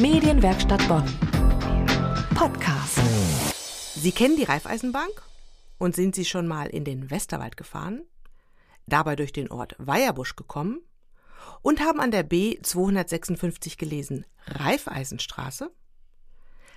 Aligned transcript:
Medienwerkstatt 0.00 0.86
Bonn. 0.86 1.02
Podcast. 2.36 3.00
Sie 3.96 4.12
kennen 4.12 4.36
die 4.36 4.44
Raiffeisenbank? 4.44 5.10
Und 5.76 5.96
sind 5.96 6.14
Sie 6.14 6.24
schon 6.24 6.46
mal 6.46 6.68
in 6.68 6.84
den 6.84 7.10
Westerwald 7.10 7.56
gefahren? 7.56 8.04
Dabei 8.86 9.16
durch 9.16 9.32
den 9.32 9.50
Ort 9.50 9.74
Weierbusch 9.78 10.36
gekommen? 10.36 10.82
Und 11.62 11.80
haben 11.80 11.98
an 11.98 12.12
der 12.12 12.22
B 12.22 12.60
256 12.62 13.76
gelesen 13.76 14.24
Raiffeisenstraße? 14.46 15.68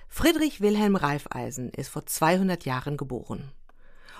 Friedrich 0.08 0.60
Wilhelm 0.60 0.96
Raiffeisen 0.96 1.70
ist 1.70 1.90
vor 1.90 2.04
200 2.04 2.64
Jahren 2.64 2.96
geboren 2.96 3.52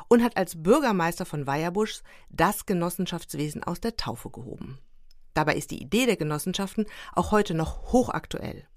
und 0.06 0.22
hat 0.22 0.36
als 0.36 0.62
Bürgermeister 0.62 1.26
von 1.26 1.48
Weierbusch 1.48 2.02
das 2.30 2.66
Genossenschaftswesen 2.66 3.64
aus 3.64 3.80
der 3.80 3.96
Taufe 3.96 4.30
gehoben. 4.30 4.78
Dabei 5.34 5.56
ist 5.56 5.72
die 5.72 5.82
Idee 5.82 6.06
der 6.06 6.16
Genossenschaften 6.16 6.86
auch 7.14 7.32
heute 7.32 7.54
noch 7.54 7.90
hochaktuell. 7.90 8.68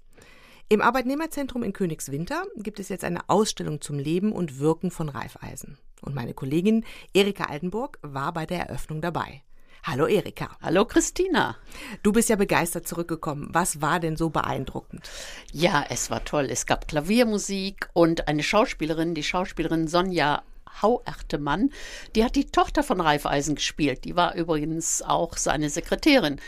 Im 0.68 0.82
Arbeitnehmerzentrum 0.82 1.62
in 1.62 1.72
Königswinter 1.72 2.42
gibt 2.56 2.80
es 2.80 2.88
jetzt 2.88 3.04
eine 3.04 3.28
Ausstellung 3.28 3.80
zum 3.80 4.00
Leben 4.00 4.32
und 4.32 4.58
Wirken 4.58 4.90
von 4.90 5.08
Reifeisen. 5.08 5.78
Und 6.02 6.16
meine 6.16 6.34
Kollegin 6.34 6.84
Erika 7.14 7.44
Altenburg 7.44 8.00
war 8.02 8.32
bei 8.32 8.46
der 8.46 8.66
Eröffnung 8.66 9.00
dabei. 9.00 9.42
Hallo 9.84 10.08
Erika. 10.08 10.56
Hallo 10.60 10.84
Christina. 10.84 11.56
Du 12.02 12.10
bist 12.10 12.28
ja 12.30 12.34
begeistert 12.34 12.88
zurückgekommen. 12.88 13.48
Was 13.52 13.80
war 13.80 14.00
denn 14.00 14.16
so 14.16 14.30
beeindruckend? 14.30 15.08
Ja, 15.52 15.84
es 15.88 16.10
war 16.10 16.24
toll. 16.24 16.48
Es 16.50 16.66
gab 16.66 16.88
Klaviermusik 16.88 17.88
und 17.92 18.26
eine 18.26 18.42
Schauspielerin, 18.42 19.14
die 19.14 19.22
Schauspielerin 19.22 19.86
Sonja 19.86 20.42
Hauertemann, 20.82 21.70
die 22.14 22.24
hat 22.24 22.36
die 22.36 22.46
Tochter 22.46 22.82
von 22.82 23.00
Reifeisen 23.00 23.54
gespielt. 23.54 24.04
Die 24.04 24.16
war 24.16 24.34
übrigens 24.34 25.00
auch 25.02 25.36
seine 25.36 25.70
Sekretärin. 25.70 26.40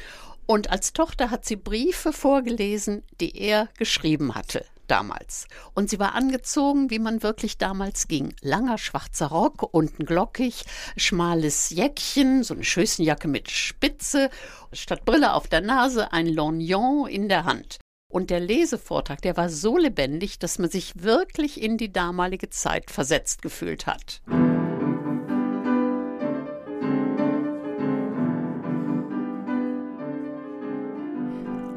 Und 0.50 0.70
als 0.70 0.94
Tochter 0.94 1.30
hat 1.30 1.44
sie 1.44 1.56
Briefe 1.56 2.10
vorgelesen, 2.10 3.04
die 3.20 3.36
er 3.36 3.68
geschrieben 3.76 4.34
hatte 4.34 4.64
damals. 4.86 5.46
Und 5.74 5.90
sie 5.90 5.98
war 5.98 6.14
angezogen, 6.14 6.88
wie 6.88 6.98
man 6.98 7.22
wirklich 7.22 7.58
damals 7.58 8.08
ging. 8.08 8.34
Langer 8.40 8.78
schwarzer 8.78 9.26
Rock, 9.26 9.68
unten 9.74 10.06
glockig, 10.06 10.64
schmales 10.96 11.68
Jäckchen, 11.68 12.42
so 12.44 12.54
eine 12.54 12.64
Schößenjacke 12.64 13.28
mit 13.28 13.50
Spitze, 13.50 14.30
statt 14.72 15.04
Brille 15.04 15.34
auf 15.34 15.48
der 15.48 15.60
Nase 15.60 16.14
ein 16.14 16.26
Lorgnon 16.26 17.06
in 17.06 17.28
der 17.28 17.44
Hand. 17.44 17.78
Und 18.10 18.30
der 18.30 18.40
Lesevortrag, 18.40 19.20
der 19.20 19.36
war 19.36 19.50
so 19.50 19.76
lebendig, 19.76 20.38
dass 20.38 20.58
man 20.58 20.70
sich 20.70 21.02
wirklich 21.02 21.60
in 21.60 21.76
die 21.76 21.92
damalige 21.92 22.48
Zeit 22.48 22.90
versetzt 22.90 23.42
gefühlt 23.42 23.86
hat. 23.86 24.22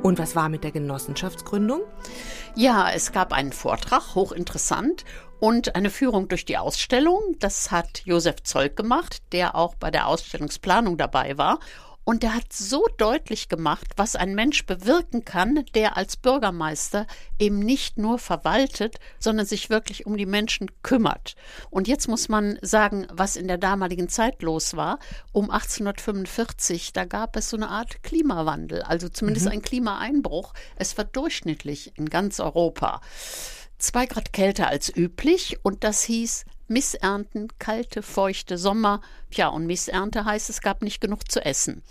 Und 0.03 0.17
was 0.17 0.35
war 0.35 0.49
mit 0.49 0.63
der 0.63 0.71
Genossenschaftsgründung? 0.71 1.81
Ja, 2.55 2.89
es 2.91 3.11
gab 3.11 3.33
einen 3.33 3.53
Vortrag, 3.53 4.15
hochinteressant, 4.15 5.05
und 5.39 5.75
eine 5.75 5.89
Führung 5.89 6.27
durch 6.27 6.45
die 6.45 6.57
Ausstellung. 6.57 7.19
Das 7.39 7.71
hat 7.71 8.01
Josef 8.05 8.43
Zeug 8.43 8.75
gemacht, 8.75 9.21
der 9.31 9.55
auch 9.55 9.75
bei 9.75 9.91
der 9.91 10.07
Ausstellungsplanung 10.07 10.97
dabei 10.97 11.37
war. 11.37 11.59
Und 12.11 12.25
er 12.25 12.35
hat 12.35 12.51
so 12.51 12.87
deutlich 12.97 13.47
gemacht, 13.47 13.93
was 13.95 14.17
ein 14.17 14.35
Mensch 14.35 14.65
bewirken 14.65 15.23
kann, 15.23 15.63
der 15.75 15.95
als 15.95 16.17
Bürgermeister 16.17 17.07
eben 17.39 17.59
nicht 17.59 17.97
nur 17.97 18.19
verwaltet, 18.19 18.97
sondern 19.17 19.45
sich 19.45 19.69
wirklich 19.69 20.05
um 20.05 20.17
die 20.17 20.25
Menschen 20.25 20.69
kümmert. 20.83 21.37
Und 21.69 21.87
jetzt 21.87 22.09
muss 22.09 22.27
man 22.27 22.59
sagen, 22.61 23.07
was 23.13 23.37
in 23.37 23.47
der 23.47 23.57
damaligen 23.57 24.09
Zeit 24.09 24.41
los 24.41 24.75
war. 24.75 24.99
Um 25.31 25.49
1845, 25.51 26.91
da 26.91 27.05
gab 27.05 27.37
es 27.37 27.49
so 27.49 27.55
eine 27.55 27.69
Art 27.69 28.03
Klimawandel, 28.03 28.81
also 28.81 29.07
zumindest 29.07 29.45
mhm. 29.45 29.53
ein 29.53 29.61
Klimaeinbruch. 29.61 30.53
Es 30.75 30.97
war 30.97 31.05
durchschnittlich 31.05 31.97
in 31.97 32.09
ganz 32.09 32.41
Europa. 32.41 32.99
Zwei 33.77 34.05
Grad 34.05 34.33
kälter 34.33 34.67
als 34.67 34.93
üblich 34.93 35.59
und 35.63 35.85
das 35.85 36.03
hieß 36.03 36.43
Missernten, 36.71 37.49
kalte, 37.59 38.01
feuchte 38.01 38.57
Sommer. 38.57 39.01
Ja, 39.31 39.49
und 39.49 39.67
Missernte 39.67 40.25
heißt, 40.25 40.49
es 40.49 40.61
gab 40.61 40.81
nicht 40.81 41.01
genug 41.01 41.29
zu 41.31 41.43
essen. 41.43 41.83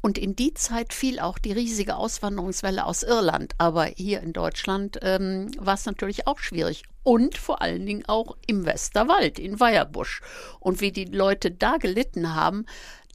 Und 0.00 0.18
in 0.18 0.36
die 0.36 0.54
Zeit 0.54 0.94
fiel 0.94 1.18
auch 1.18 1.38
die 1.38 1.50
riesige 1.50 1.96
Auswanderungswelle 1.96 2.84
aus 2.84 3.02
Irland. 3.02 3.54
Aber 3.58 3.86
hier 3.86 4.20
in 4.20 4.32
Deutschland 4.32 5.00
ähm, 5.02 5.50
war 5.58 5.74
es 5.74 5.84
natürlich 5.84 6.28
auch 6.28 6.38
schwierig. 6.38 6.84
Und 7.02 7.36
vor 7.36 7.60
allen 7.60 7.84
Dingen 7.84 8.04
auch 8.06 8.36
im 8.46 8.66
Westerwald, 8.66 9.40
in 9.40 9.58
Weierbusch. 9.58 10.22
Und 10.60 10.80
wie 10.80 10.92
die 10.92 11.06
Leute 11.06 11.50
da 11.50 11.76
gelitten 11.76 12.34
haben, 12.34 12.66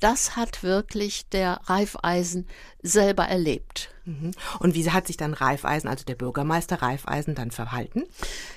das 0.01 0.35
hat 0.35 0.63
wirklich 0.63 1.29
der 1.29 1.61
Reifeisen 1.65 2.47
selber 2.81 3.23
erlebt. 3.25 3.89
Mhm. 4.05 4.31
Und 4.59 4.75
wie 4.75 4.89
hat 4.89 5.07
sich 5.07 5.17
dann 5.17 5.33
Reifeisen, 5.33 5.87
also 5.87 6.03
der 6.03 6.15
Bürgermeister 6.15 6.81
Reifeisen, 6.81 7.35
dann 7.35 7.51
verhalten? 7.51 8.03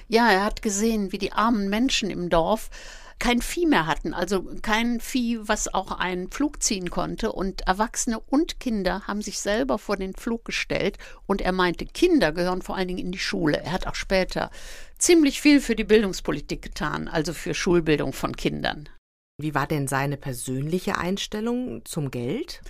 Ja, 0.09 0.31
er 0.31 0.45
hat 0.45 0.63
gesehen, 0.63 1.13
wie 1.13 1.19
die 1.19 1.33
armen 1.33 1.69
Menschen 1.69 2.11
im 2.11 2.31
Dorf 2.31 2.71
kein 3.19 3.41
Vieh 3.41 3.67
mehr 3.67 3.87
hatten, 3.87 4.13
also 4.13 4.45
kein 4.63 5.01
Vieh, 5.01 5.39
was 5.43 5.73
auch 5.73 5.93
einen 5.93 6.31
Flug 6.31 6.63
ziehen 6.63 6.91
konnte. 6.91 7.33
Und 7.33 7.63
Erwachsene 7.63 8.19
und 8.19 8.59
Kinder 8.59 9.03
haben 9.07 9.23
sich 9.23 9.39
selber 9.39 9.79
vor 9.79 9.97
den 9.97 10.15
Flug 10.15 10.45
gestellt. 10.45 10.99
Und 11.27 11.41
er 11.41 11.53
meinte, 11.53 11.87
Kinder 11.87 12.33
gehören 12.33 12.63
vor 12.63 12.77
allen 12.77 12.89
Dingen 12.89 12.99
in 12.99 13.13
die 13.13 13.19
Schule. 13.19 13.63
Er 13.63 13.73
hat 13.73 13.87
auch 13.87 13.95
später 13.95 14.51
ziemlich 14.99 15.41
viel 15.41 15.61
für 15.61 15.77
die 15.77 15.85
Bildungspolitik 15.85 16.63
getan, 16.63 17.09
also 17.09 17.33
für 17.33 17.55
Schulbildung 17.55 18.13
von 18.13 18.35
Kindern. 18.35 18.89
Wie 19.37 19.53
war 19.53 19.67
denn 19.67 19.89
seine 19.89 20.17
persönliche 20.17 20.97
Einstellung 20.97 21.85
zum 21.85 22.13
Geld? 22.13 22.61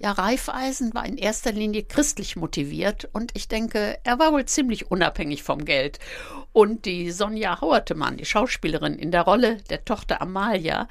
Ja, 0.00 0.12
Reifeisen 0.12 0.92
war 0.92 1.06
in 1.06 1.16
erster 1.16 1.50
Linie 1.50 1.82
christlich 1.82 2.36
motiviert 2.36 3.08
und 3.14 3.34
ich 3.34 3.48
denke, 3.48 3.98
er 4.04 4.18
war 4.18 4.32
wohl 4.32 4.44
ziemlich 4.44 4.90
unabhängig 4.90 5.42
vom 5.42 5.64
Geld. 5.64 5.98
Und 6.52 6.84
die 6.84 7.10
Sonja 7.10 7.62
Hauertemann, 7.62 8.18
die 8.18 8.26
Schauspielerin 8.26 8.98
in 8.98 9.12
der 9.12 9.22
Rolle 9.22 9.62
der 9.70 9.86
Tochter 9.86 10.20
Amalia, 10.20 10.88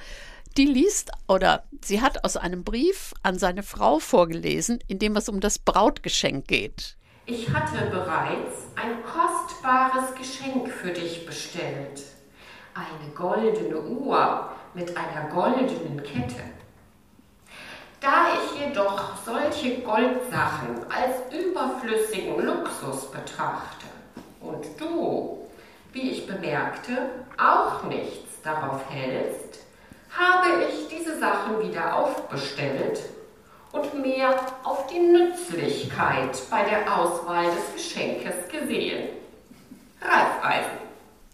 die 0.57 0.66
liest 0.66 1.12
oder 1.28 1.63
sie 1.84 2.01
hat 2.01 2.23
aus 2.23 2.35
einem 2.35 2.63
Brief 2.63 3.13
an 3.22 3.38
seine 3.38 3.62
Frau 3.62 4.00
vorgelesen, 4.00 4.79
in 4.88 4.97
dem 4.97 5.16
es 5.16 5.29
um 5.29 5.41
das 5.41 5.59
Brautgeschenk 5.59 6.47
geht. 6.47 6.97
Ich 7.28 7.47
hatte 7.51 7.85
bereits 7.91 8.63
ein 8.75 9.03
kostbares 9.03 10.16
Geschenk 10.16 10.69
für 10.69 10.91
dich 10.91 11.28
bestellt. 11.28 12.01
Eine 12.73 13.13
goldene 13.13 13.79
Uhr 13.79 14.50
mit 14.74 14.96
einer 14.96 15.30
goldenen 15.30 16.03
Kette. 16.03 16.41
Da 18.02 18.28
ich 18.34 18.66
jedoch 18.66 19.18
solche 19.25 19.81
Goldsachen 19.81 20.85
als 20.90 21.34
überflüssigen 21.34 22.46
Luxus 22.46 23.12
betrachte 23.12 23.88
und 24.40 24.66
du, 24.80 25.47
wie 25.91 26.12
ich 26.12 26.28
bemerkte, 26.28 27.09
auch 27.38 27.84
nichts 27.84 28.41
darauf 28.41 28.90
hältst, 28.90 29.66
habe 30.18 30.63
ich 30.69 30.88
diese 30.88 31.19
Sachen 31.19 31.62
wieder 31.62 31.96
aufbestellt 31.96 33.00
und 33.72 34.01
mehr 34.01 34.34
auf 34.63 34.88
die 34.88 35.00
Nützlichkeit 35.00 36.41
bei 36.50 36.63
der 36.63 36.97
Auswahl 36.97 37.46
des 37.46 37.74
Geschenkes 37.75 38.47
gesehen. 38.50 39.09
Reifeisen. 40.01 40.88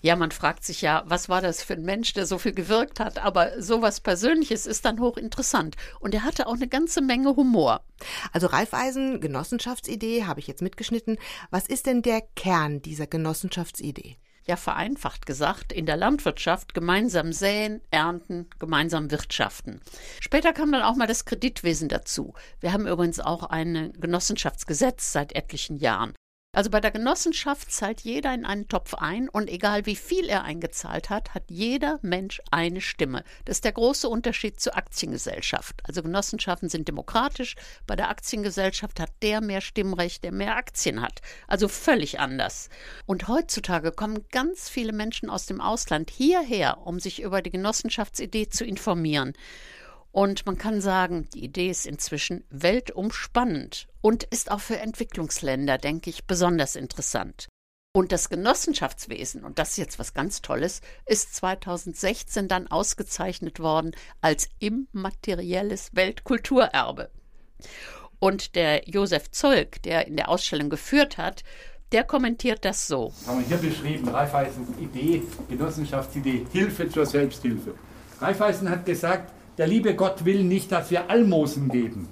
Ja, 0.06 0.16
man 0.16 0.30
fragt 0.30 0.64
sich 0.64 0.84
ja, 0.84 1.02
was 1.08 1.30
war 1.30 1.42
das 1.42 1.64
für 1.64 1.74
ein 1.74 1.82
Mensch, 1.82 2.14
der 2.14 2.28
so 2.28 2.38
viel 2.38 2.52
gewirkt 2.52 3.00
hat, 3.00 3.18
aber 3.18 3.60
sowas 3.60 4.02
Persönliches 4.02 4.68
ist 4.68 4.86
dann 4.86 5.00
hochinteressant. 5.00 5.78
Und 6.00 6.14
er 6.14 6.24
hatte 6.24 6.46
auch 6.46 6.54
eine 6.54 6.68
ganze 6.68 7.02
Menge 7.02 7.36
Humor. 7.36 7.82
Also 8.32 8.46
Raiffeisen, 8.46 9.20
Genossenschaftsidee, 9.20 10.26
habe 10.26 10.40
ich 10.40 10.46
jetzt 10.46 10.62
mitgeschnitten. 10.62 11.18
Was 11.50 11.66
ist 11.66 11.88
denn 11.88 12.04
der 12.04 12.22
Kern 12.36 12.84
dieser 12.84 13.08
Genossenschaftsidee? 13.08 14.18
ja 14.48 14.58
vereinfacht 14.58 15.26
gesagt, 15.26 15.74
in 15.74 15.88
der 15.88 15.98
Landwirtschaft 15.98 16.76
gemeinsam 16.76 17.34
säen, 17.34 17.82
ernten, 17.90 18.48
gemeinsam 18.60 19.10
wirtschaften. 19.10 19.82
Später 20.20 20.54
kam 20.54 20.72
dann 20.72 20.84
auch 20.84 20.96
mal 20.96 21.08
das 21.08 21.26
Kreditwesen 21.26 21.90
dazu. 21.90 22.36
Wir 22.60 22.72
haben 22.72 22.86
übrigens 22.86 23.20
auch 23.20 23.42
ein 23.42 23.92
Genossenschaftsgesetz 24.00 25.12
seit 25.12 25.34
etlichen 25.34 25.78
Jahren. 25.78 26.14
Also 26.56 26.70
bei 26.70 26.80
der 26.80 26.92
Genossenschaft 26.92 27.70
zahlt 27.70 28.00
jeder 28.00 28.34
in 28.34 28.46
einen 28.46 28.70
Topf 28.70 28.94
ein 28.94 29.28
und 29.28 29.50
egal 29.50 29.86
wie 29.86 29.98
viel 29.98 30.30
er 30.30 30.46
eingezahlt 30.46 31.10
hat, 31.10 31.34
hat 31.34 31.44
jeder 31.50 32.00
Mensch 32.02 32.42
eine 32.50 32.80
Stimme. 32.80 33.26
Das 33.44 33.58
ist 33.58 33.66
der 33.66 33.74
große 33.74 34.08
Unterschied 34.08 34.62
zur 34.62 34.78
Aktiengesellschaft. 34.78 35.82
Also 35.84 36.02
Genossenschaften 36.02 36.70
sind 36.70 36.88
demokratisch, 36.88 37.58
bei 37.86 37.98
der 37.98 38.10
Aktiengesellschaft 38.10 39.02
hat 39.02 39.12
der 39.22 39.42
mehr 39.42 39.60
Stimmrecht, 39.60 40.24
der 40.24 40.32
mehr 40.32 40.56
Aktien 40.56 41.02
hat. 41.02 41.20
Also 41.46 41.68
völlig 41.68 42.22
anders. 42.22 42.70
Und 43.06 43.28
heutzutage 43.28 43.92
kommen 43.92 44.24
ganz 44.32 44.70
viele 44.70 44.94
Menschen 44.94 45.30
aus 45.30 45.48
dem 45.48 45.60
Ausland 45.60 46.10
hierher, 46.10 46.78
um 46.86 47.02
sich 47.02 47.22
über 47.22 47.42
die 47.42 47.52
Genossenschaftsidee 47.52 48.48
zu 48.48 48.64
informieren. 48.64 49.34
Und 50.16 50.46
man 50.46 50.58
kann 50.58 50.80
sagen, 50.80 51.28
die 51.34 51.44
Idee 51.44 51.70
ist 51.70 51.86
inzwischen 51.86 52.46
weltumspannend 52.50 53.90
und 54.00 54.24
ist 54.24 54.50
auch 54.50 54.62
für 54.62 54.80
Entwicklungsländer, 54.80 55.78
denke 55.78 56.10
ich, 56.10 56.24
besonders 56.24 56.78
interessant. 56.78 57.50
Und 57.94 58.14
das 58.14 58.30
Genossenschaftswesen, 58.30 59.44
und 59.44 59.60
das 59.60 59.72
ist 59.72 59.78
jetzt 59.78 60.00
was 60.00 60.14
ganz 60.14 60.42
Tolles, 60.42 60.80
ist 61.06 61.36
2016 61.36 62.48
dann 62.48 62.68
ausgezeichnet 62.68 63.60
worden 63.60 63.92
als 64.22 64.48
immaterielles 64.60 65.90
Weltkulturerbe. 65.96 67.10
Und 68.20 68.56
der 68.56 68.88
Josef 68.88 69.32
Zolk, 69.32 69.84
der 69.84 70.08
in 70.08 70.16
der 70.16 70.30
Ausstellung 70.30 70.70
geführt 70.70 71.18
hat, 71.18 71.44
Der 71.92 72.04
kommentiert 72.04 72.66
das 72.66 72.88
so. 72.88 73.14
Das 73.20 73.28
haben 73.28 73.40
wir 73.40 73.48
hier 73.48 73.70
beschrieben, 73.70 74.08
Raiffeisens 74.08 74.70
Idee, 74.80 75.22
Genossenschaftsidee, 75.50 76.48
Hilfe 76.52 76.90
zur 76.90 77.06
Selbsthilfe. 77.06 77.76
Raiffeisen 78.20 78.70
hat 78.70 78.86
gesagt, 78.86 79.32
der 79.58 79.68
liebe 79.68 79.96
Gott 79.96 80.26
will 80.26 80.44
nicht, 80.44 80.72
dass 80.72 80.92
wir 80.92 81.10
Almosen 81.10 81.70
geben. 81.70 82.10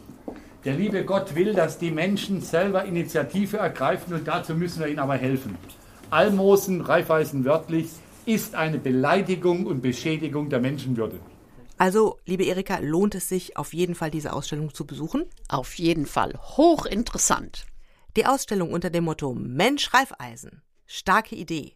Der 0.63 0.75
liebe 0.75 1.03
Gott 1.03 1.35
will, 1.35 1.53
dass 1.53 1.77
die 1.77 1.91
Menschen 1.91 2.41
selber 2.41 2.85
Initiative 2.85 3.57
ergreifen 3.57 4.13
und 4.13 4.27
dazu 4.27 4.55
müssen 4.55 4.79
wir 4.79 4.87
ihnen 4.87 4.99
aber 4.99 5.15
helfen. 5.15 5.57
Almosen, 6.09 6.79
Raiffeisen 6.81 7.43
wörtlich, 7.43 7.89
ist 8.25 8.55
eine 8.55 8.77
Beleidigung 8.77 9.65
und 9.65 9.81
Beschädigung 9.81 10.49
der 10.49 10.61
Menschenwürde. 10.61 11.19
Also, 11.77 12.17
liebe 12.25 12.45
Erika, 12.45 12.77
lohnt 12.77 13.15
es 13.15 13.27
sich 13.27 13.57
auf 13.57 13.73
jeden 13.73 13.95
Fall, 13.95 14.11
diese 14.11 14.31
Ausstellung 14.31 14.73
zu 14.73 14.85
besuchen? 14.85 15.25
Auf 15.49 15.73
jeden 15.73 16.05
Fall. 16.05 16.39
Hochinteressant. 16.39 17.65
Die 18.15 18.25
Ausstellung 18.25 18.71
unter 18.71 18.89
dem 18.89 19.03
Motto 19.03 19.33
Mensch 19.33 19.93
Reifeisen. 19.93 20.61
Starke 20.85 21.35
Idee. 21.35 21.73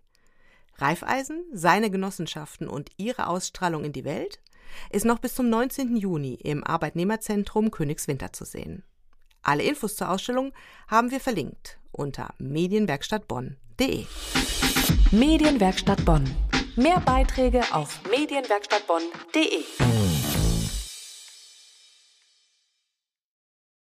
Reifeisen, 0.75 1.43
seine 1.51 1.89
Genossenschaften 1.89 2.69
und 2.69 2.91
ihre 2.97 3.27
Ausstrahlung 3.27 3.83
in 3.83 3.91
die 3.91 4.05
Welt 4.05 4.39
ist 4.89 5.05
noch 5.05 5.19
bis 5.19 5.35
zum 5.35 5.49
19. 5.49 5.95
Juni 5.95 6.35
im 6.35 6.63
Arbeitnehmerzentrum 6.63 7.71
Königswinter 7.71 8.33
zu 8.33 8.45
sehen. 8.45 8.83
Alle 9.41 9.63
Infos 9.63 9.95
zur 9.95 10.09
Ausstellung 10.09 10.53
haben 10.87 11.11
wir 11.11 11.19
verlinkt 11.19 11.79
unter 11.91 12.33
medienwerkstattbonn.de. 12.37 14.05
Medienwerkstatt 15.11 16.03
Bonn. 16.05 16.29
Mehr 16.75 16.99
Beiträge 16.99 17.63
auf 17.71 18.01
medienwerkstattbonn.de. 18.11 19.96